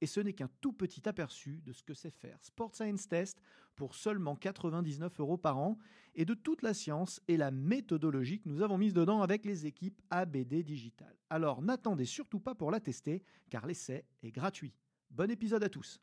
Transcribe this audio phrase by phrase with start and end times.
[0.00, 3.40] Et ce n'est qu'un tout petit aperçu de ce que c'est faire Sport Science Test
[3.76, 5.78] pour seulement 99 euros par an
[6.14, 9.66] et de toute la science et la méthodologie que nous avons mise dedans avec les
[9.66, 11.14] équipes ABD Digital.
[11.30, 14.74] Alors n'attendez surtout pas pour la tester car l'essai est gratuit.
[15.10, 16.00] Bon épisode à tous.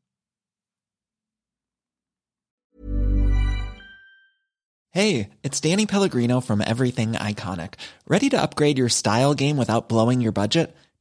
[4.91, 7.73] Hey, it's Danny Pellegrino from Everything Iconic.
[8.07, 10.73] Ready to upgrade your style game without blowing your budget?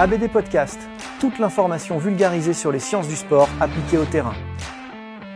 [0.00, 0.78] ABD Podcast,
[1.18, 4.34] toute l'information vulgarisée sur les sciences du sport appliquées au terrain.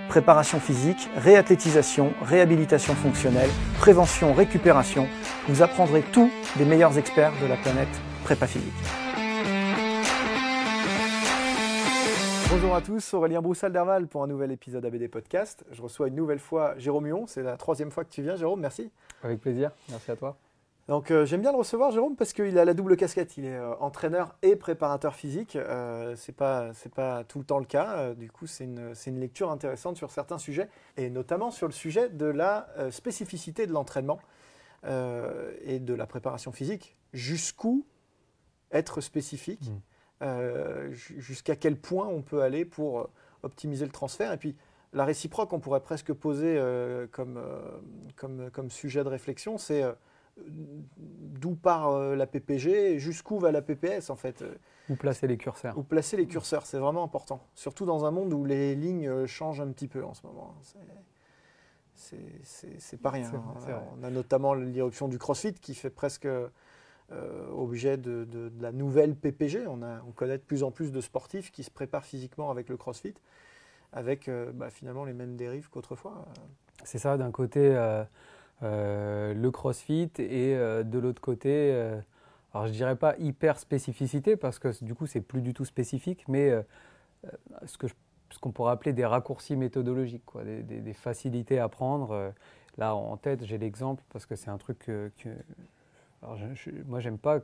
[0.09, 5.09] Préparation physique, réathlétisation, réhabilitation fonctionnelle, prévention, récupération,
[5.49, 7.89] vous apprendrez tout des meilleurs experts de la planète
[8.23, 8.73] prépa physique.
[12.49, 15.65] Bonjour à tous, Aurélien Broussal-Derval pour un nouvel épisode ABD Podcast.
[15.73, 18.61] Je reçois une nouvelle fois Jérôme Huon, c'est la troisième fois que tu viens Jérôme,
[18.61, 18.93] merci.
[19.25, 20.37] Avec plaisir, merci à toi.
[20.89, 23.55] Donc euh, j'aime bien le recevoir Jérôme parce qu'il a la double casquette, il est
[23.57, 25.55] euh, entraîneur et préparateur physique.
[25.57, 27.97] Euh, c'est pas c'est pas tout le temps le cas.
[27.99, 31.73] Euh, du coup c'est une, une lecture intéressante sur certains sujets et notamment sur le
[31.73, 34.19] sujet de la spécificité de l'entraînement
[34.85, 36.97] et de la préparation physique.
[37.13, 37.87] Jusqu'où
[38.73, 39.71] être spécifique,
[40.23, 40.93] Mm.
[40.93, 43.09] ju- jusqu'à quel point on peut aller pour
[43.43, 44.57] optimiser le transfert et puis
[44.93, 46.61] la réciproque on pourrait presque poser
[47.13, 47.41] comme,
[48.17, 49.85] comme comme sujet de réflexion c'est
[50.39, 54.43] d'où part euh, la PPG et jusqu'où va la PPS en fait.
[54.43, 54.55] euh,
[54.89, 57.41] Où placer les curseurs Où placer les curseurs, c'est vraiment important.
[57.55, 60.55] Surtout dans un monde où les lignes euh, changent un petit peu en ce moment.
[61.95, 63.31] C'est- C'est pas rien.
[63.35, 63.55] Hein.
[63.61, 63.75] vrai.
[63.99, 66.49] On a notamment l'irruption du CrossFit qui fait presque euh,
[67.51, 69.67] objet de, de- de la nouvelle PPG.
[69.67, 72.69] On, a, on connaît de plus en plus de sportifs qui se préparent physiquement avec
[72.69, 73.15] le CrossFit,
[73.93, 76.25] avec euh, bah, finalement les mêmes dérives qu'autrefois.
[76.85, 78.03] C'est ça, d'un côté euh,
[78.63, 82.01] le crossfit et euh, de l'autre côté, euh,
[82.55, 86.25] alors je dirais pas hyper spécificité parce que du coup c'est plus du tout spécifique,
[86.29, 86.63] mais euh,
[87.25, 87.31] euh,
[87.67, 92.11] ce qu'on pourrait appeler des raccourcis méthodologiques, des, facilités à prendre.
[92.13, 92.31] Euh,
[92.79, 95.11] Là en tête j'ai l'exemple parce que c'est un truc que,
[96.87, 97.43] moi j'aime pas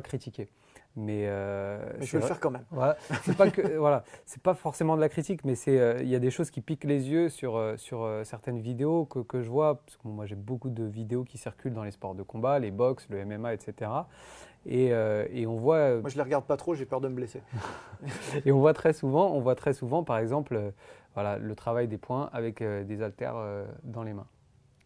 [0.00, 0.48] critiquer,
[0.96, 2.64] mais, euh, je vais le faire quand même.
[2.70, 6.08] Voilà, c'est pas que voilà, c'est pas forcément de la critique, mais c'est euh, il
[6.08, 9.20] y a des choses qui piquent les yeux sur euh, sur euh, certaines vidéos que,
[9.20, 11.92] que je vois parce que bon, moi j'ai beaucoup de vidéos qui circulent dans les
[11.92, 13.90] sports de combat, les box, le MMA, etc.
[14.66, 17.08] Et, euh, et on voit euh, Moi, je les regarde pas trop, j'ai peur de
[17.08, 17.42] me blesser.
[18.44, 20.70] et on voit très souvent, on voit très souvent par exemple euh,
[21.14, 24.26] voilà le travail des points avec euh, des haltères euh, dans les mains.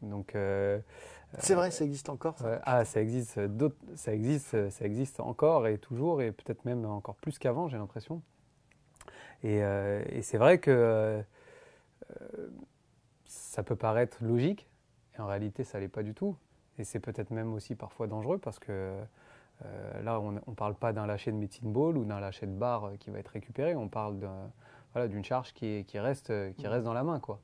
[0.02, 0.78] Donc euh,
[1.38, 2.38] C'est vrai, ça existe encore.
[2.38, 2.50] ça.
[2.50, 6.64] Ouais, ah, ça existe, euh, ça existe, euh, ça existe encore et toujours et peut-être
[6.64, 8.22] même encore plus qu'avant, j'ai l'impression.
[9.42, 11.22] Et, euh, et c'est vrai que euh,
[12.10, 12.48] euh,
[13.26, 14.68] ça peut paraître logique
[15.16, 16.36] et en réalité, ça l'est pas du tout.
[16.78, 18.96] Et c'est peut-être même aussi parfois dangereux parce que
[19.64, 22.52] euh, là, on ne parle pas d'un lâcher de médecine ball ou d'un lâcher de
[22.52, 23.76] barre euh, qui va être récupéré.
[23.76, 24.18] On parle
[24.92, 27.38] voilà, d'une charge qui, qui, reste, euh, qui reste dans la main, quoi.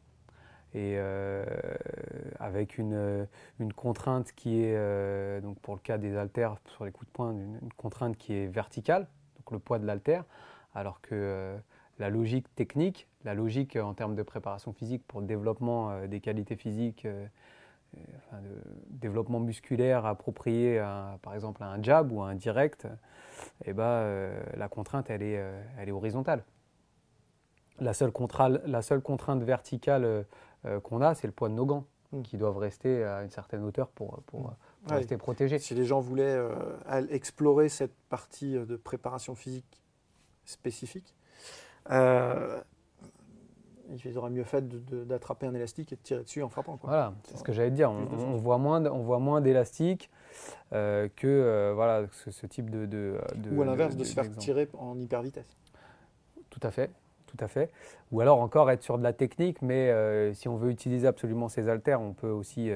[0.73, 1.45] Et euh,
[2.39, 3.25] avec une, euh,
[3.59, 7.13] une contrainte qui est, euh, donc pour le cas des haltères sur les coups de
[7.13, 10.25] poing, une, contrainte qui est verticale, donc le poids de l'haltère,
[10.75, 11.57] alors que
[11.99, 16.55] la logique technique, la logique en termes de préparation physique pour le développement des qualités
[16.55, 17.07] physiques,
[18.89, 22.87] développement musculaire approprié, à, par exemple, à un jab ou à un direct,
[23.65, 25.43] eh ben, la contrainte, elle est,
[25.79, 26.45] elle est horizontale.
[27.81, 30.27] La seule, contrainte verticale
[30.83, 32.23] qu'on a, c'est le poids de nos gants, Mm.
[32.23, 34.53] qui doivent rester à une certaine hauteur pour, pour,
[34.83, 34.97] pour Ouais.
[34.97, 35.61] rester protégés.
[35.61, 39.81] Si les gens voulaient euh, explorer cette partie euh, de préparation physique
[40.45, 41.15] spécifique,
[41.93, 42.61] euh,
[44.05, 44.67] ils auraient mieux fait
[45.07, 46.77] d'attraper un élastique et de tirer dessus en frappant.
[46.77, 46.91] Quoi.
[46.91, 47.91] Voilà, c'est ce que j'allais dire.
[47.91, 50.11] On, voit moins, on voit moins d'élastique
[50.73, 54.05] euh, que euh, voilà, ce, ce type de, de, de- Ou à l'inverse, de, de-
[54.05, 55.57] se faire tirer en hyper vitesse.
[56.51, 56.91] Tout à fait.
[57.31, 57.71] Tout à fait.
[58.13, 61.69] Ou alors encore être sur de la technique, mais si on veut utiliser absolument ces
[61.69, 62.71] haltères, on peut aussi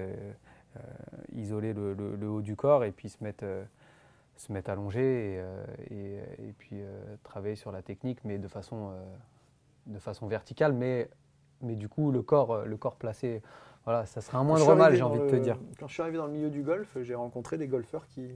[1.34, 3.44] isoler le, haut du corps et puis se mettre,
[4.36, 5.42] se mettre allongé
[5.90, 6.76] et, et, puis
[7.22, 8.92] travailler sur la technique, mais de façon,
[9.86, 11.08] de façon verticale, mais,
[11.62, 13.42] mais du coup le corps, le corps placé
[13.84, 15.58] voilà, ça serait un moindre mal, j'ai envie de te dire.
[15.78, 18.28] Quand je suis arrivé dans le milieu du golf, j'ai rencontré des golfeurs qui,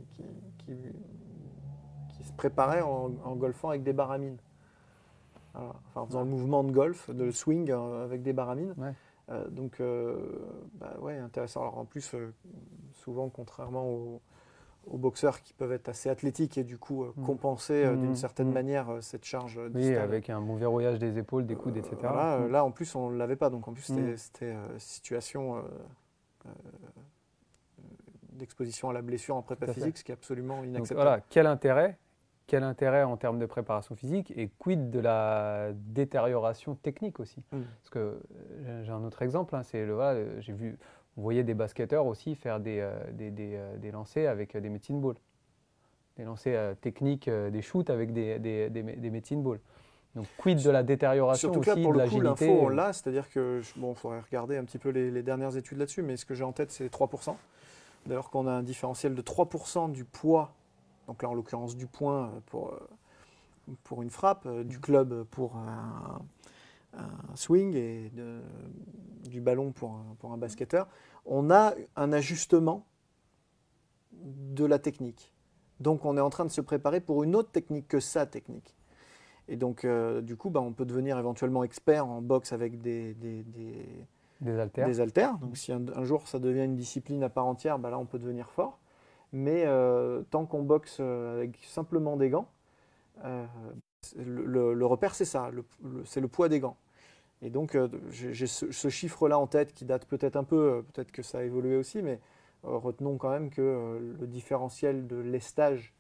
[0.59, 0.75] qui,
[2.23, 4.37] se préparaient en, golfant avec des baramines.
[5.59, 8.75] Enfin, en faisant le mouvement de golf, de swing euh, avec des baramines.
[9.31, 10.17] Euh, donc, euh,
[10.75, 11.61] bah ouais, intéressant.
[11.63, 12.15] Alors en plus,
[12.95, 14.23] souvent, contrairement aux,
[14.91, 17.25] aux boxeurs qui peuvent être assez athlétiques et du coup euh, mm.
[17.25, 18.17] compenser euh, d'une mm.
[18.17, 18.55] certaine mm.
[18.55, 19.61] manière euh, cette charge.
[19.75, 21.97] Oui, avec un bon verrouillage des épaules, des coudes, etc.
[22.03, 23.51] là, en plus, on ne l'avait pas.
[23.51, 25.63] Donc en plus, c'était situation
[28.33, 31.01] d'exposition à la blessure en prépa physique, ce qui est absolument inacceptable.
[31.01, 31.99] voilà, quel intérêt
[32.49, 37.91] quel intérêt en termes de préparation physique et quid de la détérioration technique aussi Parce
[37.91, 38.21] que
[38.83, 40.77] j'ai un autre exemple, hein, c'est le voilà, j'ai vu
[41.19, 44.61] vous voyez des basketteurs aussi faire des, euh, des, des, euh, des lancers avec euh,
[44.61, 45.17] des medicine balls.
[46.17, 49.61] Des lancers techniques, des shoots avec des, des, des, medicine balls.
[50.17, 53.29] Donc, quid de la détérioration Surtout aussi, pour de le coup, l'info, on l'a, c'est-à-dire
[53.31, 56.25] que, bon, il faudrait regarder un petit peu les, les dernières études là-dessus, mais ce
[56.25, 57.37] que j'ai en tête, c'est 3%.
[58.07, 60.55] D'ailleurs, qu'on a un différentiel de 3% du poids,
[61.09, 62.79] donc là, en l'occurrence, du point pour,
[63.83, 66.21] pour une frappe, du club pour un,
[66.95, 68.13] un swing et
[69.25, 70.87] du ballon pour un, pour un basketteur,
[71.27, 72.87] on a un ajustement
[74.13, 75.33] de la technique.
[75.81, 78.75] Donc on est en train de se préparer pour une autre technique que sa technique.
[79.49, 83.15] Et donc euh, du coup, bah, on peut devenir éventuellement expert en boxe avec des,
[83.15, 83.45] des,
[84.41, 84.87] des, haltères.
[84.87, 85.39] des haltères.
[85.39, 88.19] Donc si un, jour ça devient une discipline à part entière, bah, là on peut
[88.19, 88.79] devenir fort.
[89.33, 92.49] Mais euh, tant qu'on boxe euh, avec simplement des gants,
[94.17, 95.51] le, repère, c'est ça,
[96.05, 96.77] c'est le poids des gants.
[97.41, 101.13] Et donc, euh, j'ai ce, chiffre-là en tête qui date peut-être un peu, euh, peut-être
[101.13, 102.21] que ça a évolué aussi, mais
[102.65, 105.95] euh, retenons quand même que le différentiel de lestage,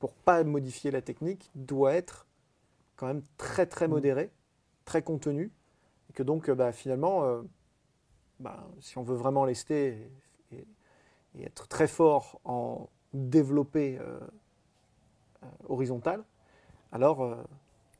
[0.00, 2.26] pour pas modifier la technique, doit être
[2.96, 3.90] quand même très très mmh.
[3.90, 4.30] modéré,
[4.84, 5.52] très contenu,
[6.10, 7.42] et que donc bah, finalement,
[8.40, 10.10] bah, si on veut vraiment lester
[10.50, 10.66] et, et,
[11.42, 13.98] être très fort en développé
[15.68, 16.22] horizontal,
[16.92, 17.36] alors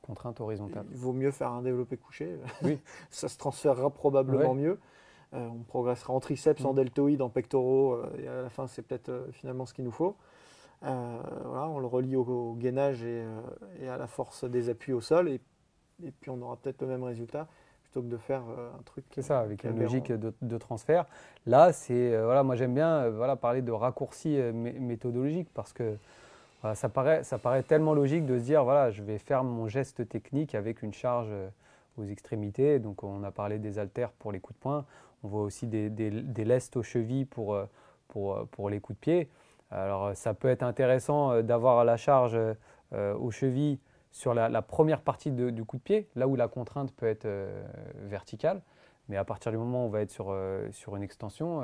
[0.02, 0.86] contrainte horizontale.
[0.90, 2.38] Il vaut mieux faire un développé couché.
[2.62, 2.78] Oui.
[3.10, 4.78] ça se transférera probablement mieux.
[5.34, 6.76] Euh, on progressera en triceps, en mm.
[6.76, 9.90] deltoïde, en pectoraux, euh, et à la fin, c'est peut-être euh, finalement ce qu'il nous
[9.90, 10.16] faut.
[10.82, 13.24] voilà, on le relie au, gainage et,
[13.88, 15.40] à la force des appuis au sol, et,
[16.04, 17.48] et puis on aura peut-être le même résultat
[17.94, 19.04] plutôt que de faire un truc.
[19.12, 21.06] C'est ça, avec une logique de, transfert.
[21.46, 25.96] Là, c'est voilà, moi j'aime bien voilà parler de raccourci méthodologique parce que
[26.72, 30.08] ça, paraît, ça paraît tellement logique de se dire, voilà, je vais faire mon geste
[30.08, 31.48] technique avec une charge euh,
[31.98, 32.78] aux extrémités.
[32.78, 34.86] Donc on a parlé des haltères pour les coups de poing,
[35.22, 37.66] on voit aussi des, des, lestes aux chevilles pour, euh,
[38.08, 39.28] pour, euh, pour, les coups de pied.
[39.70, 42.38] Alors ça peut être intéressant d'avoir la charge
[42.92, 43.80] aux chevilles
[44.14, 47.28] sur la, première partie du coup de pied, là où la contrainte peut être
[47.96, 48.62] verticale.
[49.10, 50.34] Mais à partir du moment où on va être sur,
[50.70, 51.62] sur une extension,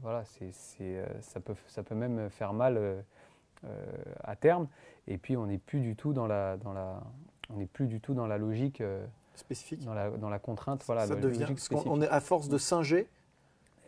[0.00, 0.50] voilà, c'est,
[1.20, 3.04] ça, peut, ça peut même faire mal
[3.66, 3.84] euh,
[4.24, 4.68] à terme.
[5.06, 7.02] Et puis on n'est plus du tout dans la, dans la,
[7.50, 10.82] on n'est plus du tout dans la logique euh, spécifique, dans la, dans la contrainte.
[10.86, 11.46] Voilà, ça devient,
[11.84, 13.06] on est à force de singer.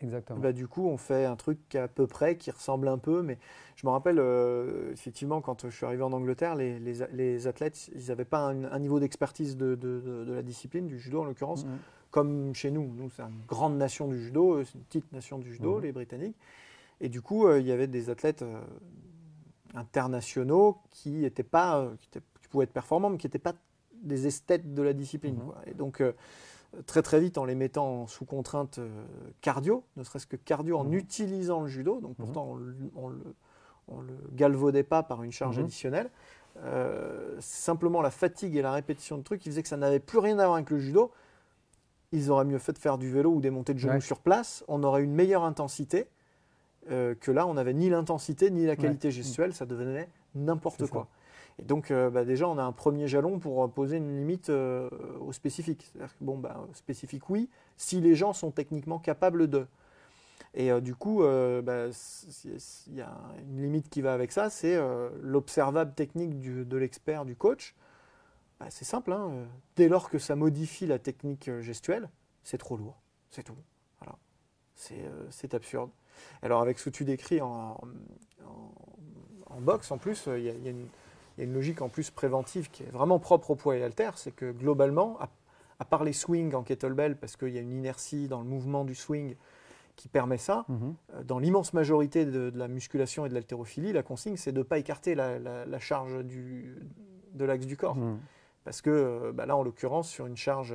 [0.01, 0.39] Exactement.
[0.39, 3.37] Bah, du coup, on fait un truc à peu près qui ressemble un peu, mais
[3.75, 7.89] je me rappelle euh, effectivement quand je suis arrivé en Angleterre, les, les, les athlètes,
[7.95, 11.65] ils n'avaient pas un, niveau d'expertise de, de, de, la discipline, du judo en l'occurrence,
[11.65, 12.11] mm-hmm.
[12.11, 12.93] comme chez nous.
[12.95, 15.83] Nous, c'est une grande nation du judo, c'est une petite nation du judo, mm-hmm.
[15.83, 16.37] les Britanniques.
[16.99, 18.43] Et du coup, il y avait des athlètes
[19.73, 22.19] internationaux qui étaient pas, euh, qui,
[22.49, 23.55] pouvaient être performants, mais qui n'étaient pas
[24.03, 25.35] des esthètes de la discipline.
[25.35, 25.53] Mhm.
[25.67, 26.13] Et donc, euh,
[26.85, 28.89] très très vite, en les mettant sous contrainte euh,
[29.41, 30.93] cardio, ne serait-ce que cardio, en mhm.
[30.93, 32.25] utilisant le judo, donc mhm.
[32.25, 32.57] pourtant
[32.95, 33.23] on, le,
[34.01, 36.09] le galvaudait pas par une charge additionnelle,
[37.39, 40.39] simplement la fatigue et la répétition de trucs qui faisaient que ça n'avait plus rien
[40.39, 41.11] à voir avec le judo.
[42.11, 44.63] Ils auraient mieux fait de faire du vélo ou des montées de genoux sur place.
[44.67, 46.07] On aurait une meilleure intensité
[46.91, 51.07] euh, que là, on n'avait ni l'intensité ni la qualité gestuelle, ça devenait n'importe quoi.
[51.59, 54.89] Et donc, euh, bah, déjà, on a un premier jalon pour poser une limite euh,
[55.19, 55.85] au spécifique.
[55.91, 59.67] C'est-à-dire que, bon, bah, spécifique, oui, si les gens sont techniquement capables de.
[60.55, 61.87] Et du coup, bah,
[62.45, 64.79] il y a une limite qui va avec ça, c'est
[65.19, 67.73] l'observable technique de l'expert, du coach.
[68.69, 72.07] c'est simple, hein, dès lors que ça modifie la technique gestuelle,
[72.43, 73.57] c'est trop lourd, c'est tout.
[73.99, 74.15] Voilà.
[74.75, 75.89] C'est absurde.
[76.43, 77.81] Alors avec ce que tu décris en,
[79.47, 80.73] en, boxe, en plus, il y, a,
[81.37, 83.83] il y a une logique en plus préventive qui est vraiment propre au poids et
[83.83, 85.29] halter, c'est que globalement, à,
[85.79, 88.85] à part les swings en kettlebell, parce qu'il y a une inertie dans le mouvement
[88.85, 89.35] du swing
[89.95, 90.95] qui permet ça, Mhm.
[91.13, 94.57] euh, dans l'immense majorité de, de la musculation et de l'haltérophilie, la consigne, c'est de
[94.59, 96.75] ne pas écarter la, la- la charge du,
[97.33, 97.95] de l'axe du corps.
[97.95, 98.19] Mhm.
[98.63, 100.73] Parce que euh, bah là, en l'occurrence, sur une charge,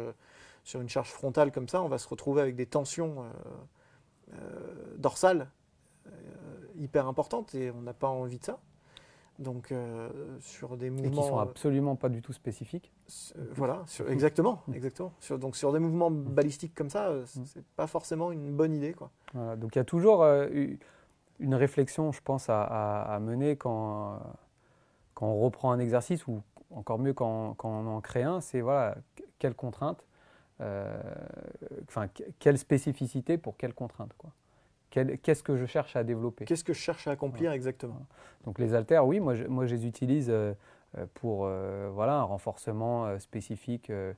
[0.63, 4.97] sur une charge frontale comme ça, on va se retrouver avec des tensions euh, euh,
[4.99, 5.49] dorsales
[6.07, 6.11] euh,
[6.77, 8.59] hyper importantes et on n'a pas envie de ça.
[9.39, 10.09] Donc, euh,
[10.41, 11.23] sur des Et qui mouvements.
[11.23, 12.93] sont euh, absolument pas du tout spécifiques.
[13.37, 14.75] euh, voilà, sur- exactement, Mm.
[14.75, 15.13] exactement.
[15.21, 17.45] Sur- donc, sur des mouvements balistiques comme ça, c'est Mm.
[17.47, 19.11] c'est pas forcément une bonne idée, quoi.
[19.35, 20.49] Voilà, donc il y a toujours euh,
[21.39, 24.19] une réflexion, je pense, à, à- à mener quand,
[25.15, 26.43] quand on reprend un exercice ou
[26.73, 30.05] encore mieux quand, quand on en crée un, c'est voilà, que- quelle contrainte,
[30.61, 31.01] euh,
[31.87, 34.13] enfin que- quelle spécificité pour quelle contrainte.
[34.19, 34.31] quoi.
[34.91, 38.07] Qu'est-ce que je cherche à développer Qu'est-ce que je cherche à accomplir exactement
[38.45, 40.55] Donc les haltères, oui, moi je, moi, je les utilise euh,
[40.97, 44.13] euh, pour euh, voilà, un renforcement spécifique euh,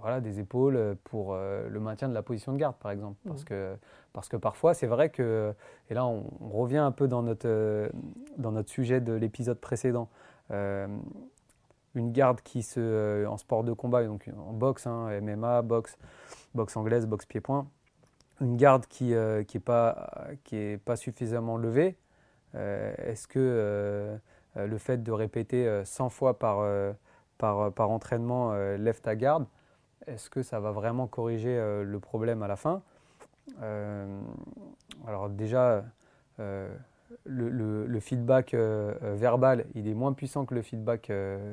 [0.00, 3.16] voilà, des épaules pour euh, le maintien de la position de garde, par exemple.
[3.26, 3.46] Parce, Mhm.
[3.46, 3.76] que,
[4.12, 5.54] parce que parfois, c'est vrai que,
[5.90, 7.88] et là on, on revient un peu dans notre,
[8.38, 10.08] dans notre sujet de l'épisode précédent,
[11.94, 15.96] une garde qui se, en sport de combat, donc en boxe, hein, MMA, boxe,
[16.54, 17.66] boxe anglaise, boxe pied-point,
[18.40, 20.10] une garde qui n'est euh, pas,
[20.84, 21.96] pas suffisamment levée,
[22.54, 24.16] euh, est-ce que euh,
[24.54, 26.66] le fait de répéter euh, 100 fois par,
[27.38, 29.46] par, par entraînement lève ta garde,
[30.06, 32.82] est-ce que ça va vraiment corriger le problème à la fin?
[35.06, 35.84] Alors déjà,
[36.38, 41.10] le, feedback verbal, il est moins puissant que le feedback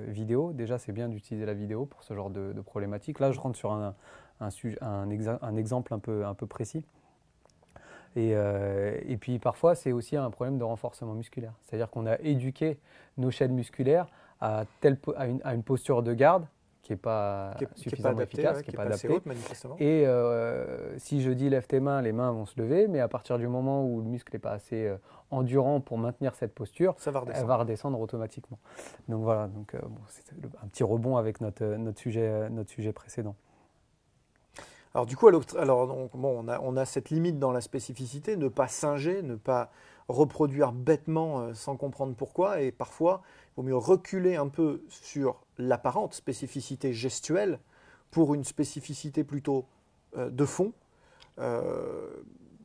[0.08, 0.53] vidéo.
[0.53, 3.20] Déjà, c'est bien d'utiliser la vidéo pour ce genre de, de problématique.
[3.20, 3.96] Là, je rentre sur un,
[4.39, 6.84] un, sujet- un, exa- un exemple un peu, un peu précis.
[8.15, 11.53] Et, euh, et puis parfois, c'est aussi un problème de renforcement musculaire.
[11.63, 12.79] C'est-à-dire qu'on a éduqué
[13.17, 14.08] nos chaînes musculaires
[14.41, 16.46] à, telle à, une, à une posture de garde
[16.82, 18.82] qui n'est pas Qui est- qui est pas suffisamment adapté, efficace, ouais, qui qui n'est
[18.82, 19.84] est pas pas assez adaptée.
[19.84, 23.08] Et euh, si je dis lève tes mains, les mains vont se lever, mais à
[23.10, 24.96] partir du moment où le muscle n'est pas assez euh,
[25.29, 27.48] endurant pour maintenir cette posture, Ça va elle redescendre.
[27.48, 28.58] va redescendre automatiquement.
[29.10, 30.24] Donc voilà, donc, bon, c'est
[30.63, 33.36] un petit rebond avec notre, notre, sujet, notre sujet précédent.
[34.98, 39.70] Alors du coup, on a, cette limite dans la spécificité, ne pas singer, ne pas
[40.08, 45.44] reproduire bêtement euh, sans comprendre pourquoi, et parfois, il vaut mieux reculer un peu sur
[45.60, 47.60] l'apparente spécificité gestuelle
[48.10, 49.66] pour une spécificité plutôt
[50.18, 50.74] euh, de fond.
[51.38, 52.10] Euh,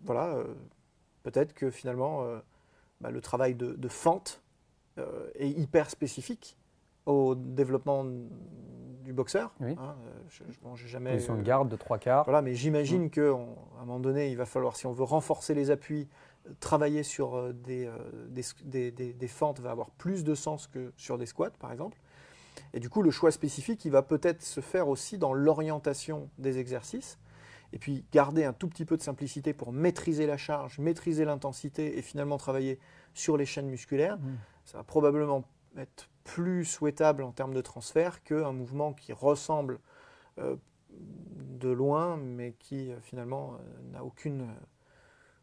[0.03, 0.39] voilà,
[1.25, 2.25] peut-être que finalement,
[3.03, 4.41] bah, le travail de, de fente
[4.99, 6.57] euh, est hyper spécifique
[7.07, 8.05] au développement
[9.05, 9.53] du boxeur.
[9.61, 9.75] Oui.
[9.79, 12.25] Hein, euh, je, je- bon, jamais Position de euh, garde de trois quarts.
[12.25, 15.71] voilà, mais j'imagine qu'à un moment donné, il va falloir, si on veut renforcer les
[15.71, 16.09] appuis,
[16.47, 17.91] euh, travailler sur des,
[18.29, 21.73] des, des- des- des fentes va avoir plus de sens que sur des squats, par
[21.73, 21.99] exemple.
[22.75, 26.59] Et du coup, le choix spécifique, il va peut-être se faire aussi dans l'orientation des
[26.59, 27.19] exercices.
[27.75, 31.99] Et puis, garder un tout petit peu de simplicité pour maîtriser la charge, maîtriser l'intensité
[31.99, 32.79] et finalement travailler
[33.15, 34.19] sur les chaînes musculaires.
[34.19, 34.37] Mhm.
[34.67, 35.45] Ça va probablement
[35.79, 39.79] être plus souhaitable en termes de transfert qu'un mouvement qui ressemble
[40.39, 40.57] euh,
[40.91, 44.47] de loin, mais qui euh, finalement euh, n'a aucune,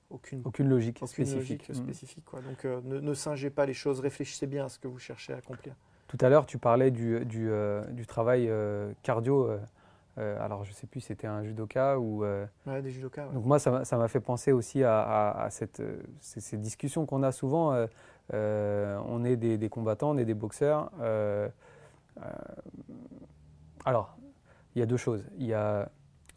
[0.10, 1.68] aucune, Aucune logique aucune spécifique.
[1.68, 2.26] logique spécifique.
[2.26, 2.42] quoi.
[2.42, 5.38] Donc ne, ne singez pas les choses, réfléchissez bien à ce que vous cherchez à
[5.38, 5.76] accomplir.
[6.08, 7.52] Tout à l'heure, tu parlais du, du,
[7.92, 8.50] du travail
[9.04, 9.48] cardio.
[10.18, 12.24] alors, je ne sais plus, c'était un judoka ou.
[12.66, 13.28] Ouais, des judokas.
[13.28, 13.34] ouais.
[13.34, 15.84] Donc moi, ça m'a- fait penser aussi à, à- à cette,
[16.20, 17.86] ces, ces discussions qu'on a souvent.
[18.34, 20.92] Euh, on est des, combattants, on est des boxeurs.
[21.02, 21.48] euh,
[22.22, 22.30] euh,
[23.86, 24.18] alors,
[24.76, 25.24] il y a deux choses.
[25.38, 25.90] Il y a,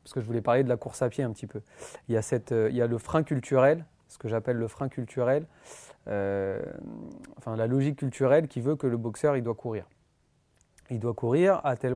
[0.03, 1.61] parce que je voulais parler de la course à pied un petit peu.
[2.09, 4.89] Il y a, cette, il y a le frein culturel, ce que j'appelle le frein
[4.89, 5.47] culturel,
[6.07, 9.87] enfin la logique culturelle qui veut que le boxeur, il doit courir.
[10.91, 11.95] Il doit courir à tel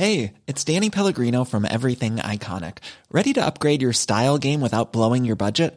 [0.00, 2.78] Hey, it's Danny Pellegrino from Everything Iconic.
[3.10, 5.76] Ready to upgrade your style game without blowing your budget?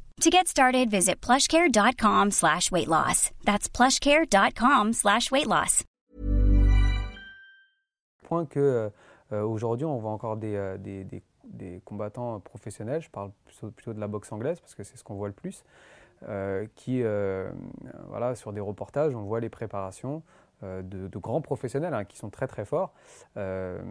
[0.21, 3.31] To get started, visit plushcare.com slash weight loss.
[3.43, 5.83] That's plushcare.com slash weight loss.
[8.27, 8.91] Point que
[9.33, 13.31] euh, aujourd'hui, on voit encore des, euh, des, des, des combattants professionnels, je parle
[13.75, 15.63] plutôt, de la boxe anglaise parce que c'est ce qu'on voit le plus,
[16.29, 17.49] euh, qui, euh,
[18.09, 22.17] voilà, sur des reportages, on voit les préparations euh, de, de grands professionnels hein, qui
[22.17, 22.93] sont très très forts.
[23.37, 23.81] Euh,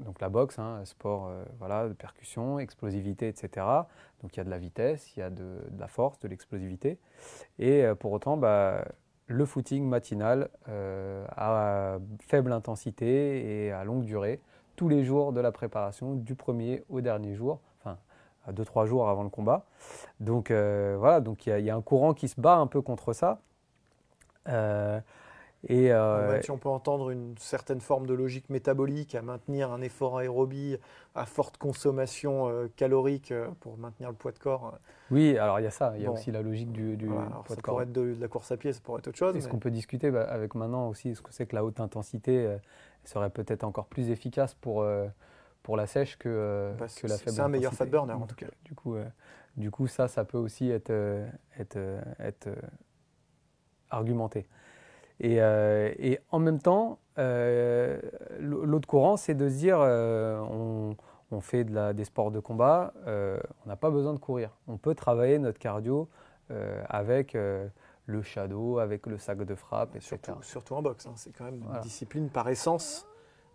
[0.00, 3.66] donc la boxe, hein, sport euh, voilà, de percussion, explosivité, etc.
[4.22, 6.98] Donc il y a de la vitesse, il y a de, la force, de l'explosivité.
[7.58, 8.84] Et euh, pour autant, bah,
[9.26, 14.40] le footing matinal euh, à faible intensité et à longue durée,
[14.76, 17.98] tous les jours de la préparation, du premier au dernier jour, enfin
[18.46, 19.66] à 2-3 jours avant le combat.
[20.20, 23.12] Donc euh, voilà, donc il y a un courant qui se bat un peu contre
[23.12, 23.40] ça.
[25.64, 29.72] Euh, et euh, si on peut entendre une certaine forme de logique métabolique à maintenir
[29.72, 30.76] un effort aérobie
[31.14, 34.78] à forte consommation euh, calorique euh, pour maintenir le poids de corps.
[35.10, 36.14] oui, alors il y a ça, il y a Bon.
[36.14, 37.30] aussi la logique du, du voilà.
[37.30, 37.74] Poids ça de corps.
[37.74, 39.34] pourrait être de, de la course à pied, ça pourrait être autre chose.
[39.36, 41.64] Et ce mais- qu'on peut discuter bah, avec maintenant aussi, ce que c'est que la
[41.64, 42.56] haute intensité
[43.04, 44.86] serait peut-être encore plus efficace pour,
[45.62, 48.36] pour la sèche que, Bah, que la faible c'est un meilleur fat burner, en tout
[48.36, 48.46] cas.
[48.64, 48.96] Du coup,
[49.56, 50.92] du coup, ça, ça peut aussi être,
[51.58, 51.78] être,
[52.20, 52.48] être
[53.90, 54.46] argumenté.
[55.20, 58.00] Et, euh, et en même temps, euh,
[58.40, 60.96] l'autre courant, c'est de se dire, euh, on,
[61.32, 64.50] on fait de la, des sports de combat, on n'a pas besoin de courir.
[64.68, 66.08] On peut travailler notre cardio
[66.88, 67.36] avec
[68.06, 70.18] le shadow, avec le sac de frappe, etc.
[70.22, 71.12] Surtout, surtout en boxe, hein.
[71.16, 71.78] c'est quand même Voilà.
[71.78, 73.06] une discipline par essence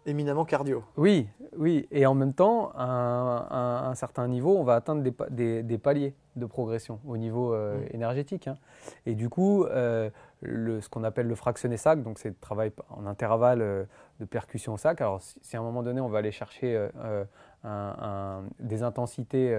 [0.05, 0.83] éminemment cardio.
[0.97, 1.87] Oui, oui.
[1.91, 5.29] Et en même temps, à un, à un certain niveau, on va atteindre des, pa-
[5.29, 7.95] des- des paliers de progression au niveau euh, Mm.
[7.95, 8.47] énergétique.
[8.47, 8.57] hein.
[9.05, 10.09] Et du coup, euh,
[10.41, 13.83] le, ce qu'on appelle le fractionné sac, donc c'est le travail en intervalle euh,
[14.19, 14.99] de percussion au sac.
[15.01, 17.25] Alors, si, si à un moment donné, on va aller chercher un-
[17.63, 19.55] un- des intensités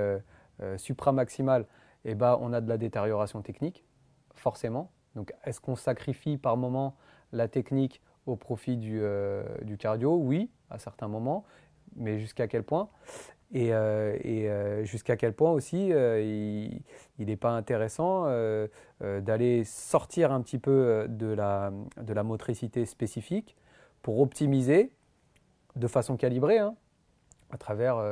[0.76, 1.66] supramaximales,
[2.04, 3.84] et ben, on a de la détérioration technique,
[4.34, 4.90] forcément.
[5.14, 6.96] Donc, est-ce qu'on sacrifie par moment
[7.32, 11.44] la technique au profit du, euh, du cardio Oui, à certains moments,
[11.96, 12.88] mais jusqu'à quel point?
[13.52, 18.26] Et, euh, euh, jusqu'à quel point aussi il n'est pas intéressant
[19.00, 23.56] d'aller sortir un petit peu de la, motricité spécifique
[24.02, 24.90] pour optimiser
[25.76, 26.74] de façon calibrée, hein,
[27.50, 28.02] à travers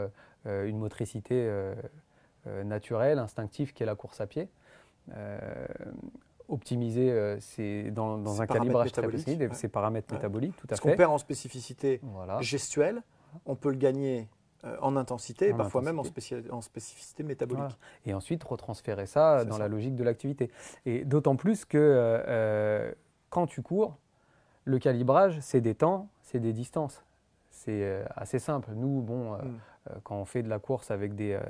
[0.45, 1.51] une motricité
[2.47, 4.49] naturelle, instinctive, qui est la course à pied.
[6.53, 9.49] Euh, optimiser euh, c'est dans, un calibrage très précis, ouais.
[9.53, 10.19] ces paramètres Ouais.
[10.19, 10.97] métaboliques, tout à Ce qu'on fait.
[10.97, 12.41] perd en spécificité Voilà.
[12.41, 13.03] gestuelle,
[13.47, 14.29] on peut le gagner
[14.65, 17.59] euh, en intensité et En parfois même en, spécificité métabolique.
[17.63, 17.77] Voilà.
[18.07, 19.59] Et ensuite retransférer ça dans ça.
[19.59, 20.51] la logique de l'activité.
[20.87, 22.93] Et d'autant plus que euh, euh,
[23.31, 23.97] quand tu cours,
[24.65, 27.03] le calibrage, c'est des temps, c'est des distances.
[27.51, 28.71] C'est euh, assez simple.
[28.77, 29.59] Nous, bon, euh, Mm.
[29.91, 31.41] euh, quand on fait de la course avec des, euh,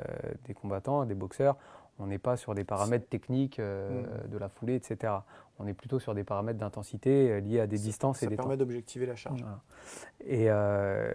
[0.47, 1.57] des combattants, des boxeurs,
[1.99, 4.29] on n'est pas sur des paramètres techniques euh, Mm.
[4.31, 5.13] de la foulée, etc.
[5.59, 8.29] On est plutôt sur des paramètres d'intensité euh, liés à des Ça- distances Ça et
[8.29, 8.43] des temps.
[8.45, 9.41] permet d'objectiver la charge.
[9.43, 9.61] Voilà.
[10.25, 11.13] Et euh,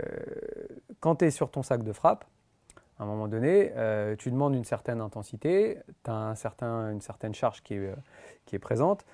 [1.00, 2.26] quand tu es sur ton sac de frappe,
[3.00, 7.02] à un moment donné, euh, tu demandes une certaine intensité, tu as un certain, une
[7.02, 7.94] certaine charge qui est,
[8.46, 9.06] qui est présente.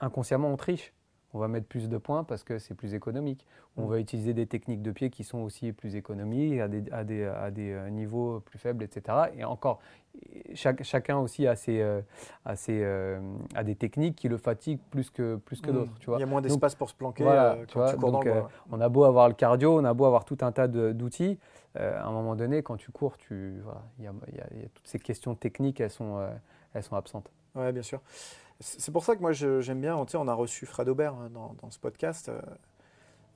[0.00, 0.92] inconsciemment, on triche.
[1.32, 3.46] On va mettre plus de points parce que c'est plus économique.
[3.76, 3.90] On Mm.
[3.90, 7.24] va utiliser des techniques de pied qui sont aussi plus économiques, à des, à des,
[7.24, 9.28] à des euh, niveaux plus faibles, etc.
[9.36, 9.78] Et encore,
[10.54, 12.00] chaque- chacun aussi a, ses, euh,
[12.44, 13.20] a, ses, euh,
[13.54, 15.74] a des techniques qui le fatiguent plus que, plus que Mm.
[15.74, 15.92] d'autres.
[16.08, 18.18] Il y a moins d'espace pour se planquer voilà, tu quand vois, tu cours dans
[18.18, 18.50] donc, le bois.
[18.72, 21.38] on a beau avoir le cardio, on a beau avoir tout un tas d'outils,
[21.78, 24.12] euh, à un moment donné, quand tu cours, tu, voilà, il y, a,
[24.56, 26.28] y y toutes ces questions techniques, elles sont, euh,
[26.74, 27.30] elles sont absentes.
[27.54, 28.00] Oui, bien sûr.
[28.60, 31.70] C'est pour ça que moi j'aime bien, on a reçu Fred Aubert hein, dans, dans
[31.70, 32.40] ce podcast, euh,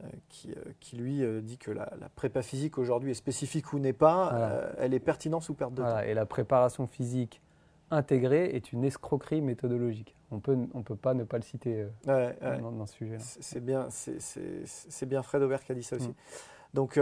[0.02, 3.78] euh, qui, euh, qui lui dit que la, la prépa physique aujourd'hui est spécifique ou
[3.78, 4.46] n'est pas, Voilà.
[4.52, 7.40] euh, elle est pertinente ou perte de Voilà, et la préparation physique
[7.90, 10.14] intégrée est une escroquerie méthodologique.
[10.30, 12.12] On peut, on peut pas ne pas le citer temps.
[12.12, 12.58] Ouais, ouais.
[12.60, 13.20] dans, dans ce sujet-là.
[13.22, 16.08] C'est bien, c'est- bien Fred Aubert qui a dit ça aussi.
[16.08, 16.14] Mm.
[16.74, 16.98] Donc,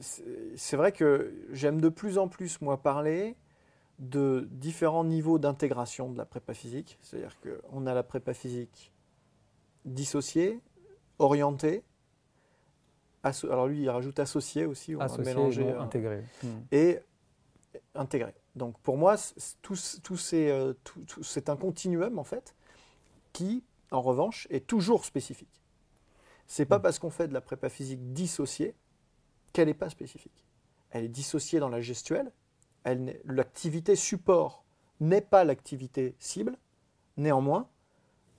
[0.00, 3.36] c'est c'est vrai que j'aime de plus en plus, moi, parler
[3.98, 6.98] de différents niveaux d'intégration de la prépa physique.
[7.02, 8.92] C'est-à-dire qu'on a la prépa physique
[9.84, 10.60] dissociée,
[11.18, 11.82] orientée.
[13.24, 15.64] asso- alors lui, il rajoute associée aussi, on va Associé, mélanger.
[15.64, 16.24] non euh, intégré.
[16.42, 16.48] Hmm.
[16.70, 17.00] et
[17.94, 18.34] intégré.
[18.54, 19.16] Donc pour moi,
[19.62, 22.54] tout, tout euh, tout- tout- c'est un continuum en fait
[23.32, 25.60] qui, en revanche, est toujours spécifique.
[26.46, 26.82] C'est pas Mm.
[26.82, 28.74] parce qu'on fait de la prépa physique dissociée
[29.52, 30.46] qu'elle n'est pas spécifique.
[30.90, 32.32] Elle est dissociée dans la gestuelle.
[32.84, 34.64] L'activité support
[35.00, 36.56] n'est pas l'activité cible.
[37.16, 37.68] Néanmoins,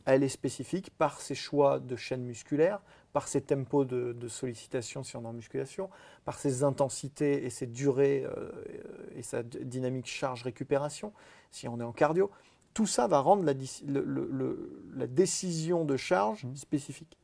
[0.06, 2.82] elle est spécifique par ses choix de chaîne musculaire,
[3.14, 5.90] par ses tempos de, sollicitation si on est en musculation,
[6.26, 8.52] par ses intensités et ses durées euh,
[9.16, 11.14] et sa dynamique charge-récupération
[11.52, 12.32] si on est en cardio.
[12.74, 13.54] Tout ça va rendre la,
[14.96, 16.56] la décision de charge mmh.
[16.56, 17.18] spécifique.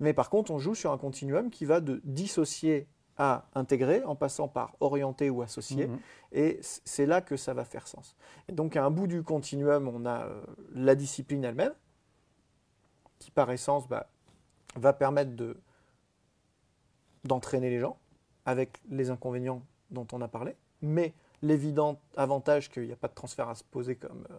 [0.00, 4.16] Mais par contre, on joue sur un continuum qui va de dissocier à intégrer en
[4.16, 5.86] passant par orienter ou associer.
[5.86, 5.98] Mmh.
[6.32, 8.16] Et c'est là que ça va faire sens.
[8.48, 10.42] Et donc, à un bout du continuum, on a euh,
[10.74, 11.74] la discipline elle-même,
[13.18, 14.08] qui par essence bah,
[14.76, 15.56] va permettre de,
[17.24, 17.98] d'entraîner les gens
[18.46, 23.14] avec les inconvénients dont on a parlé, mais l'évident avantage qu'il n'y a pas de
[23.14, 24.38] transfert à se poser comme euh,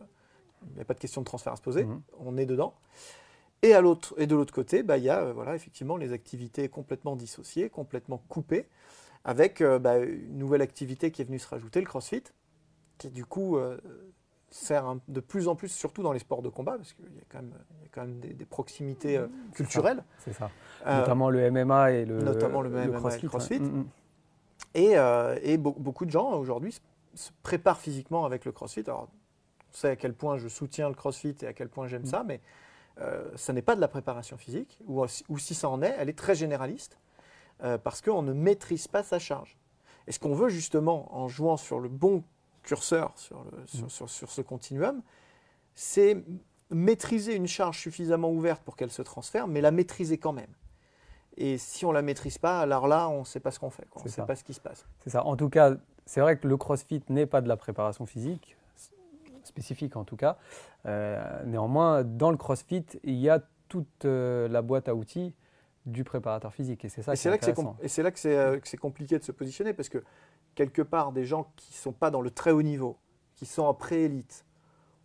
[0.72, 2.02] il n'y a pas de question de transfert à se poser, mmh.
[2.20, 2.74] on est dedans.
[3.62, 6.12] Et, à l'autre, et de l'autre côté, bah, il y a euh, voilà, effectivement les
[6.12, 8.68] activités complètement dissociées, complètement coupées,
[9.24, 12.24] avec euh, bah, une nouvelle activité qui est venue se rajouter, le crossfit,
[12.98, 13.58] qui du coup
[14.50, 17.42] sert de plus en plus, surtout dans les sports de combat, parce qu'il y a
[17.92, 19.20] quand même, des, proximités
[19.54, 20.02] culturelles.
[20.20, 20.50] C'est ça.
[20.86, 23.28] notamment le MMA et le, notamment le, MMA crossfit.
[23.28, 23.60] crossfit.
[23.60, 23.86] Mmh,
[24.76, 24.94] et,
[25.42, 26.74] et beaucoup de gens aujourd'hui
[27.16, 28.84] se préparent physiquement avec le crossfit.
[28.88, 29.10] Alors,
[29.76, 32.08] on sait à quel point je soutiens le crossfit et à quel point j'aime mm.
[32.08, 32.40] ça, mais euh,
[33.36, 35.06] ça n'est pas de la préparation physique, ou,
[35.38, 36.98] si ça en est, elle est très généraliste,
[37.64, 39.58] euh, parce qu'on ne maîtrise pas sa charge.
[40.08, 42.24] Et ce qu'on veut justement, en jouant sur le bon
[42.64, 43.90] curseur, sur, le, mm.
[43.90, 45.02] sur, sur, ce continuum,
[45.74, 46.24] c'est
[46.70, 50.54] maîtriser une charge suffisamment ouverte pour qu'elle se transfère, mais la maîtriser quand même.
[51.38, 53.70] Et si on ne la maîtrise pas, alors là, on ne sait pas ce qu'on
[53.70, 53.88] fait.
[53.96, 54.86] On ne sait pas ce qui se passe.
[55.04, 55.26] C'est ça.
[55.26, 55.74] En tout cas,
[56.06, 58.56] c'est vrai que le crossfit n'est pas de la préparation physique,
[59.48, 60.38] spécifique en tout cas.
[60.86, 65.34] Euh, néanmoins, dans le CrossFit, il y a toute euh, la boîte à outils
[65.86, 66.84] du préparateur physique.
[66.86, 67.46] Et c'est ça c'est là que
[67.82, 70.04] Et c'est là euh, que c'est compliqué de se positionner parce que
[70.56, 72.98] quelque part, des gens qui ne sont pas dans le très haut niveau,
[73.36, 74.46] qui sont en pré-élite,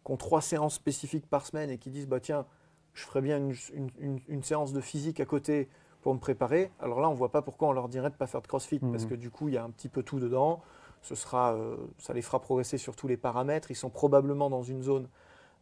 [0.04, 2.46] qui ont trois séances spécifiques par semaine et qui disent bah, tiens,
[2.94, 5.68] je ferais bien une, séance de physique à côté
[6.02, 6.70] pour me préparer.
[6.80, 8.46] Alors là, on ne voit pas pourquoi on leur dirait de ne pas faire de
[8.46, 9.08] crossfit parce mmh.
[9.08, 10.62] que du coup, il y a un petit peu tout dedans
[11.02, 13.70] ce sera, euh, ça les fera progresser sur tous les paramètres.
[13.70, 15.08] Ils sont probablement dans une zone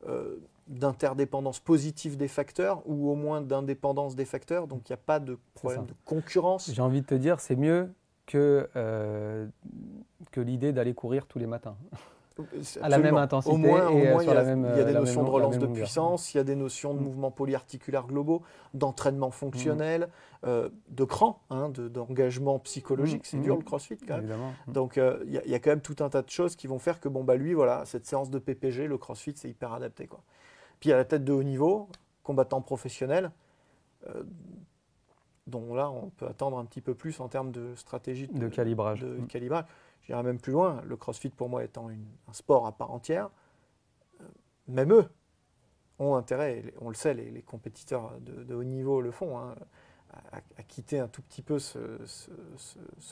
[0.07, 4.66] euh, d'interdépendance positive des facteurs ou au moins d'indépendance des facteurs.
[4.66, 6.70] Donc il n'y a pas de problème de concurrence.
[6.72, 7.92] J'ai envie de te dire, c'est mieux
[8.27, 9.46] que, euh,
[10.31, 11.77] que l'idée d'aller courir tous les matins
[12.81, 13.55] à la même intensité.
[13.55, 15.59] Au moins, et euh, il, y a, même, il y a des notions de relance
[15.59, 17.05] de puissance, il y a des notions de mm.
[17.05, 18.42] mouvements polyarticulaires globaux,
[18.74, 20.46] d'entraînement fonctionnel, mm.
[20.46, 23.22] euh, de cran, hein, d'engagement psychologique.
[23.22, 23.27] Mm.
[23.27, 24.35] C'est dur le crossfit quand même.
[24.66, 27.01] Donc euh, il, y a, quand même tout un tas de choses qui vont faire
[27.01, 30.07] que bon, bah, lui, voilà, cette séance de PPG, le crossfit, c'est hyper adapté.
[30.07, 30.20] Quoi.
[30.81, 31.88] Puis à la tête de haut niveau,
[32.22, 33.31] combattant professionnel,
[35.48, 39.01] dont là on peut attendre un petit peu plus en termes de stratégie de, calibrage.
[39.01, 39.64] De calibrage.
[40.09, 43.29] J'irai même plus loin, le crossfit pour moi étant un sport à part entière,
[44.21, 44.25] euh,
[44.66, 45.07] même eux
[45.99, 49.55] ont intérêt, on le sait, les, compétiteurs de, haut niveau le font, hein,
[50.33, 51.79] à, quitter un tout petit peu ce,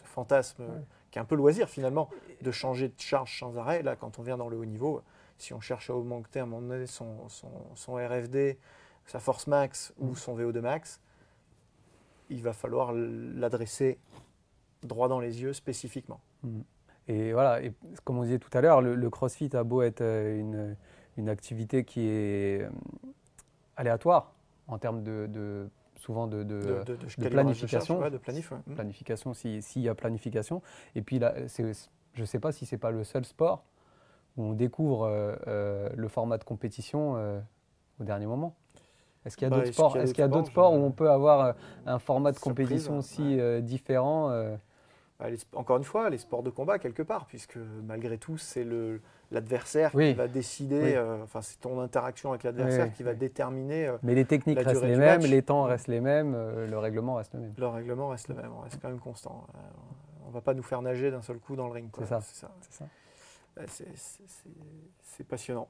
[0.04, 0.64] fantasme
[1.10, 2.08] qui est un peu loisir finalement,
[2.40, 3.82] de changer de charge sans arrêt.
[3.82, 5.02] Là, quand on vient dans le haut niveau,
[5.36, 8.58] si on cherche à augmenter à un moment donné son, son, RFD,
[9.04, 10.16] sa force max ou mm.
[10.16, 11.00] son VO2 max,
[12.30, 13.98] il va falloir l'adresser
[14.82, 16.20] droit dans les yeux spécifiquement.
[16.42, 16.60] Mm.
[17.08, 17.72] Et voilà, et
[18.04, 20.76] comme on disait tout à l'heure, le, crossfit a beau être euh, une,
[21.16, 22.68] une activité qui est euh,
[23.76, 24.32] aléatoire
[24.66, 26.82] en termes de, souvent de, de,
[27.28, 28.00] planification.
[28.10, 28.74] de planif, mmh.
[28.74, 30.62] Planification, s'il y a planification.
[30.96, 33.64] Et puis là, je ne sais pas si ce n'est pas le seul sport
[34.36, 35.08] où on découvre
[35.46, 37.12] euh, le format de compétition
[38.00, 38.56] au dernier moment.
[39.24, 40.90] Est-ce qu'il y a bah, d'autres sports, est-ce qu'il y a d'autres sports où on
[40.90, 41.54] peut avoir
[41.86, 44.56] un format de compétition aussi différent
[45.54, 48.66] encore une fois, les sports de combat quelque part, puisque malgré tout, c'est
[49.30, 53.86] l'adversaire qui va décider, euh, enfin c'est ton interaction avec l'adversaire qui va déterminer.
[53.86, 57.14] Euh, Mais les techniques restent les mêmes, les temps restent les mêmes, euh, le règlement
[57.14, 57.54] reste le même.
[57.56, 59.46] Le règlement reste le même, on reste quand même constant.
[60.24, 61.90] on ne va pas nous faire nager d'un seul coup dans le ring.
[61.98, 62.20] C'est ça.
[65.02, 65.68] C'est passionnant.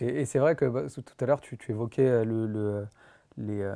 [0.00, 2.86] Et, c'est vrai que bah, tout à l'heure, tu, évoquais le,
[3.38, 3.66] les,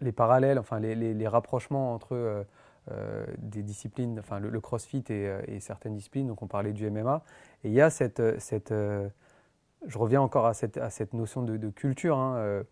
[0.00, 2.46] les parallèles, enfin les, les rapprochements entre
[2.90, 7.22] euh, des disciplines, enfin le, crossfit euh, et, certaines disciplines, donc on parlait du MMA.
[7.62, 8.72] Et il y a cette, euh, cette
[9.86, 12.18] je reviens encore à cette, à cette notion de, culture.
[12.18, 12.62] Hein,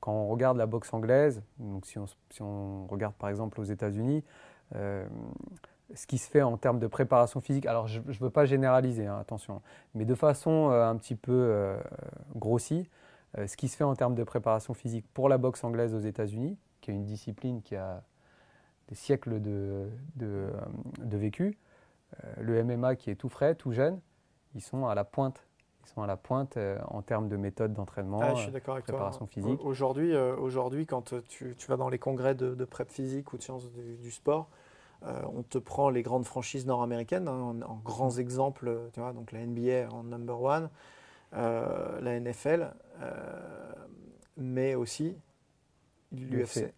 [0.00, 3.64] quand on regarde la boxe anglaise, donc si on, si on regarde par exemple aux
[3.64, 4.24] États-Unis,
[4.72, 9.06] ce qui se fait en termes de préparation physique, alors je ne veux pas généraliser,
[9.06, 9.62] hein, attention,
[9.94, 11.76] mais de façon un petit peu
[12.34, 12.88] grossie,
[13.36, 16.56] ce qui se fait en termes de préparation physique pour la boxe anglaise aux États-Unis,
[16.80, 18.02] qui est une discipline qui a
[18.90, 21.56] des siècles de, de, vécu.
[22.24, 24.00] Euh, le MMA qui est tout frais, tout jeune,
[24.54, 25.46] ils sont à la pointe.
[25.86, 29.28] Ils sont à la pointe en termes de méthode d'entraînement, ah, avec préparation toi.
[29.28, 29.64] physique.
[29.64, 33.42] Aujourd'hui, aujourd'hui, quand tu, tu, vas dans les congrès de, de prep physique ou de
[33.42, 34.50] sciences du, sport,
[35.02, 39.44] on te prend les grandes franchises nord-américaines hein, en, grands exemples, tu vois, donc la
[39.44, 40.68] NBA en number one,
[41.32, 42.72] la NFL,
[44.36, 45.16] mais aussi
[46.12, 46.72] l'UFC.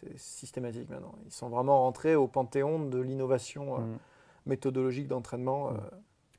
[0.00, 1.14] C'est systématique maintenant.
[1.26, 3.98] Ils sont vraiment rentrés au panthéon de l'innovation mm.
[4.46, 5.72] méthodologique d'entraînement.
[5.72, 5.80] Mm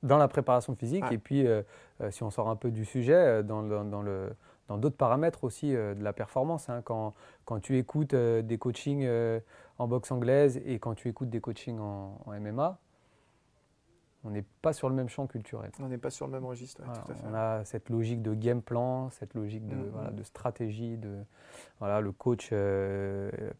[0.03, 1.05] dans la préparation physique.
[1.11, 1.61] Et puis, euh,
[2.01, 4.29] euh, si on sort un peu du sujet, euh, dans, dans, le,
[4.67, 6.69] dans d'autres paramètres aussi de la performance.
[6.69, 6.81] Hein.
[6.83, 7.13] quand,
[7.45, 9.07] quand, tu écoutes des coachings
[9.77, 12.77] en boxe anglaise et quand tu écoutes des coachings en, MMA,
[14.23, 15.71] on n'est pas sur le même champ culturel.
[15.79, 17.23] On n'est pas sur le même registre, tout à fait.
[17.25, 20.15] On a cette logique de game plan, cette logique de, mm, voilà, mm.
[20.15, 20.97] de stratégie.
[20.97, 21.17] De,
[21.79, 22.53] voilà, le coach,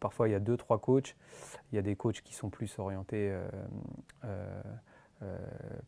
[0.00, 1.16] parfois il y a deux, trois coachs.
[1.72, 3.34] Il y a des coachs qui sont plus orientés
[5.22, 5.36] euh,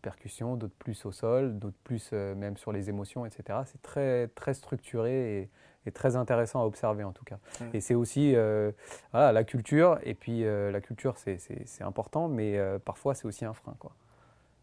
[0.03, 3.61] percussion, d'autres plus au sol, d'autres plus euh, même sur les émotions, etc.
[3.65, 5.49] C'est très, très structuré
[5.87, 7.39] et, très intéressant à observer en tout cas.
[7.73, 8.73] Et c'est aussi euh,
[9.11, 13.75] voilà, la culture, et puis la culture c'est important, mais parfois c'est aussi un frein.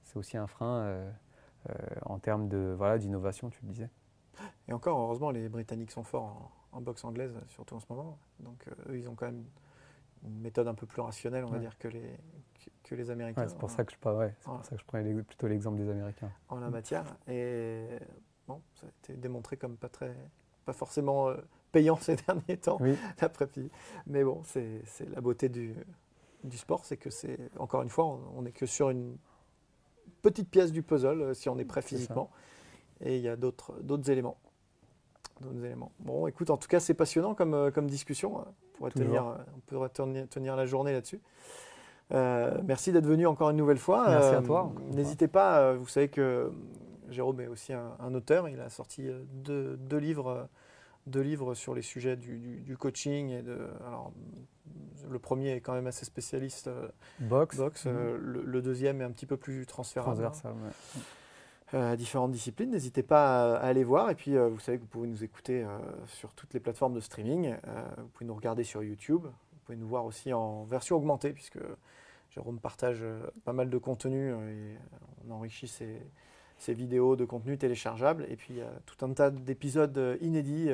[0.09, 1.05] C'est aussi un frein
[2.05, 3.89] en termes d'innovation, voilà, tu le disais.
[4.67, 8.17] Et encore, heureusement, les Britanniques sont forts en, en boxe anglaise, surtout en ce moment.
[8.39, 9.45] Donc eux, ils ont quand même
[10.23, 12.17] une méthode un peu plus rationnelle, on va dire, que les,
[12.83, 13.47] que, les Américains.
[13.47, 16.31] c'est pour, ça que je, ouais, pour ça que je prenais plutôt l'exemple des Américains.
[16.49, 17.05] En la matière.
[17.27, 17.87] Et
[18.47, 20.15] bon, ça a été démontré comme pas, très,
[20.65, 21.37] pas forcément euh,
[21.71, 22.95] payant ces derniers temps, oui.
[24.07, 25.75] Mais bon, c'est la beauté du,
[26.43, 29.17] du sport, c'est que c'est, encore une fois, on n'est que sur une
[30.21, 32.29] petite pièce du puzzle, euh, si on est prêt physiquement.
[33.01, 33.73] Et il y a d'autres
[34.09, 34.37] éléments.
[35.41, 35.91] D'autres éléments.
[35.99, 38.39] Bon, écoute, en tout cas, c'est passionnant comme, euh, comme discussion.
[38.39, 41.21] On pourrait, tenir, on pourrait tenir, tenir la journée là-dessus.
[42.11, 44.05] Euh, merci d'être venu encore une nouvelle fois.
[44.07, 44.71] Merci à euh, toi.
[44.91, 46.51] N'hésitez pas, euh, vous savez que
[47.09, 48.49] Jérôme est aussi un, auteur.
[48.49, 50.47] Il a sorti deux, livres,
[51.09, 53.29] deux livres sur les sujets du, coaching.
[53.29, 54.11] Et de, alors,
[55.09, 56.69] le premier est quand même assez spécialiste.
[57.19, 57.57] Box.
[57.57, 57.85] box.
[57.85, 58.15] Mhm.
[58.17, 60.21] le, deuxième est un petit peu plus transférable.
[60.21, 60.53] Transversal,
[61.71, 62.71] à différentes disciplines.
[62.71, 64.09] N'hésitez pas à, aller voir.
[64.09, 65.65] Et puis, vous savez que vous pouvez nous écouter
[66.07, 67.55] sur toutes les plateformes de streaming.
[67.97, 69.23] vous pouvez nous regarder sur YouTube.
[69.23, 71.59] Vous pouvez nous voir aussi en version augmentée, puisque
[72.31, 74.77] Jérôme partage euh, pas mal de contenu euh, et
[75.27, 75.99] on enrichit ses,
[76.67, 78.25] vidéos de contenu téléchargeable.
[78.29, 80.69] Et puis a tout un tas d'épisodes euh, inédits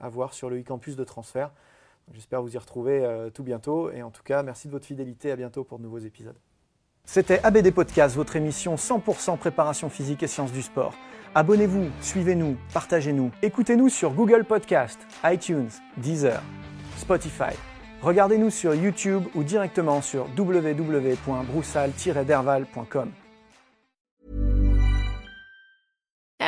[0.00, 1.50] à voir sur le e-campus de transfert.
[2.12, 3.90] J'espère vous y retrouver tout bientôt.
[3.90, 5.30] Et en tout cas, merci de votre fidélité.
[5.30, 6.36] À bientôt pour de nouveaux épisodes.
[7.04, 10.94] C'était ABD Podcast, votre émission 100% préparation physique et sciences du sport.
[11.34, 13.30] Abonnez-vous, suivez-nous, partagez-nous.
[13.42, 16.42] Écoutez-nous sur Google Podcast, iTunes, Deezer,
[16.96, 17.54] Spotify.
[18.02, 23.27] Regardez-nous sur YouTube ou directement sur www.broussal-derval.com.